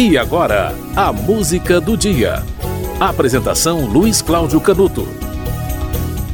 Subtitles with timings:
[0.00, 2.44] E agora, a música do dia.
[3.00, 5.08] Apresentação Luiz Cláudio Canuto.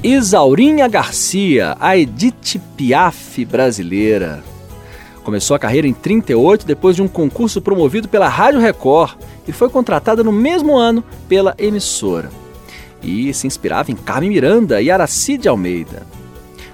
[0.02, 4.44] Isaurinha Garcia, a Edith Piaf brasileira.
[5.22, 9.16] Começou a carreira em 38 depois de um concurso promovido pela Rádio Record
[9.48, 12.28] e foi contratada no mesmo ano pela emissora.
[13.02, 16.06] E se inspirava em Carmen Miranda e Aracide Almeida.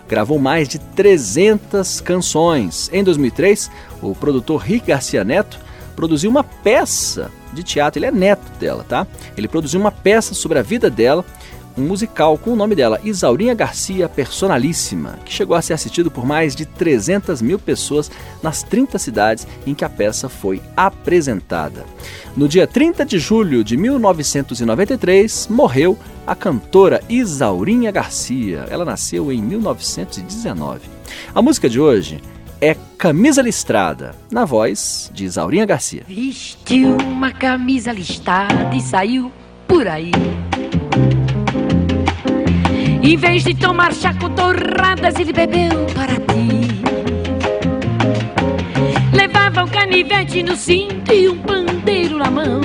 [0.09, 2.91] Gravou mais de 300 canções.
[2.93, 3.71] Em 2003,
[4.03, 5.70] o produtor Rick Garcia Neto
[6.01, 7.99] produziu uma peça de teatro.
[7.99, 9.07] Ele é neto dela, tá?
[9.37, 11.23] Ele produziu uma peça sobre a vida dela,
[11.77, 16.25] um musical com o nome dela, Isaurinha Garcia Personalíssima, que chegou a ser assistido por
[16.25, 18.11] mais de 300 mil pessoas
[18.43, 21.85] nas 30 cidades em que a peça foi apresentada.
[22.35, 28.67] No dia 30 de julho de 1993, morreu a cantora Isaurinha Garcia.
[28.71, 30.81] Ela nasceu em 1919.
[31.35, 32.23] A música de hoje
[32.61, 36.03] é Camisa Listrada, na voz de Isaurinha Garcia.
[36.07, 39.33] Vestiu uma camisa listrada e saiu
[39.67, 40.13] por aí.
[43.03, 46.61] Em vez de tomar chá com torradas, ele bebeu para ti.
[49.13, 52.61] Levava um canivete no cinto e um pandeiro na mão.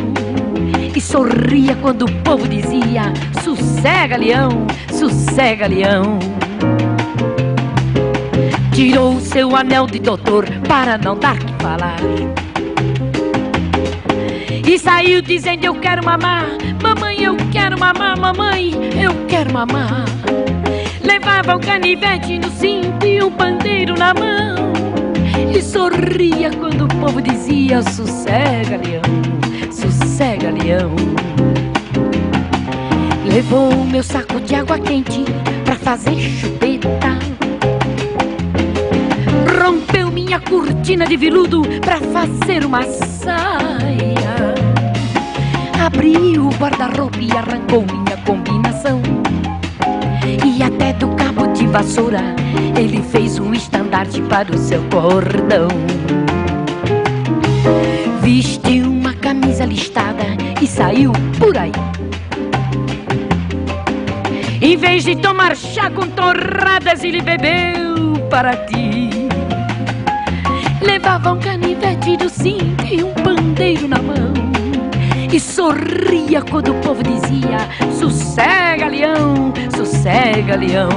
[0.93, 6.19] E sorria quando o povo dizia: Sossega, leão, sossega, leão.
[8.75, 11.95] Tirou seu anel de doutor para não dar que falar.
[14.67, 16.45] E saiu dizendo: Eu quero mamar,
[16.83, 20.03] mamãe, eu quero mamar, mamãe, eu quero mamar.
[21.01, 24.73] Levava um canivete no cinto e um pandeiro na mão.
[25.55, 30.93] E sorria quando o povo dizia: Sossega, leão, sossega, leão.
[33.23, 35.23] Levou meu saco de água quente
[35.63, 37.34] pra fazer chupeta
[40.25, 44.55] minha cortina de veludo pra fazer uma saia.
[45.85, 49.01] Abriu o guarda-roupa e arrancou minha combinação.
[50.43, 52.21] E até do cabo de vassoura
[52.75, 55.67] ele fez um estandarte para o seu cordão.
[58.21, 60.23] Vestiu uma camisa listada
[60.59, 61.71] e saiu por aí.
[64.59, 69.04] Em vez de tomar chá com torradas, ele bebeu para ti.
[71.05, 74.33] Levava um canivete do cinto e um pandeiro na mão.
[75.31, 77.59] E sorria quando o povo dizia:
[77.91, 80.89] Sossega, leão, sossega, leão.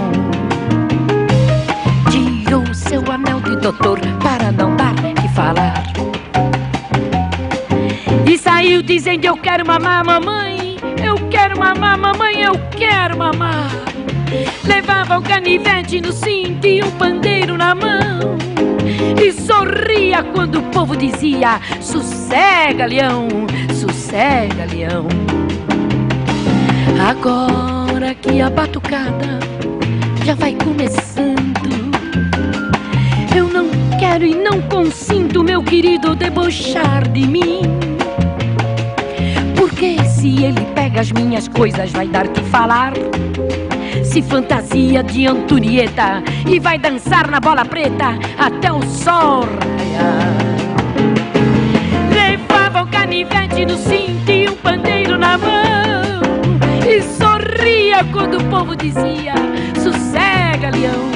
[2.11, 5.83] Tirou seu anel de doutor para não dar que falar.
[8.27, 10.79] E saiu dizendo: Eu quero mamar, mamãe.
[11.05, 13.71] Eu quero mamar, mamãe, eu quero mamar.
[14.65, 18.39] Levava um canivete no cinto e um pandeiro na mão
[19.23, 23.29] e sorria quando o povo dizia: Sossega, leão,
[23.75, 25.07] sossega, leão.
[27.01, 29.39] Agora que a batucada
[30.25, 31.91] já vai começando,
[33.37, 37.63] eu não quero e não consinto, meu querido, debochar de mim.
[39.57, 42.93] Porque se ele pega as minhas coisas, vai dar que falar
[44.05, 50.39] se fantasia de Antonieta e vai dançar na bola preta até o sol raiar.
[52.13, 55.59] Levava o canivete no cinto e um pandeiro na mão
[56.89, 59.35] e sorria quando o povo dizia:
[59.83, 61.11] Sossega, leão,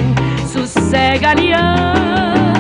[0.47, 2.52] sossega, leão.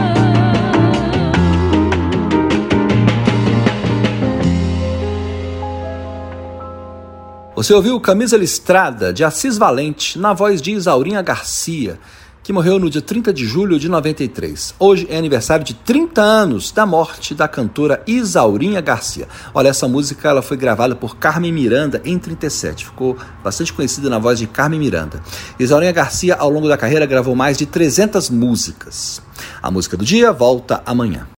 [7.62, 11.97] Você ouviu Camisa Listrada, de Assis Valente, na voz de Isaurinha Garcia,
[12.43, 14.75] que morreu no dia 30 de julho de 93.
[14.81, 19.28] Hoje é aniversário de 30 anos da morte da cantora Isaurinha Garcia.
[19.55, 22.87] Olha, essa música ela foi gravada por Carmen Miranda em 37.
[22.87, 25.23] Ficou bastante conhecida na voz de Carmen Miranda.
[25.56, 29.23] Isaurinha Garcia, ao longo da carreira, gravou mais de 300 músicas.
[29.62, 31.29] A música do dia volta amanhã.